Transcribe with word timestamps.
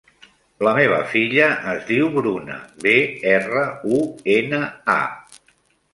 La 0.67 0.71
meva 0.77 0.95
filla 1.11 1.49
es 1.75 1.85
diu 1.91 2.09
Bruna: 2.17 2.57
be, 2.87 2.95
erra, 3.35 3.67
u, 3.99 4.01
ena, 4.39 4.63
a. 4.99 5.01